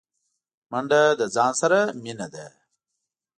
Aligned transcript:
منډه 0.71 1.01
د 1.19 1.21
ځان 1.35 1.51
سره 1.61 1.79
مینه 2.03 2.27
ده 2.33 2.45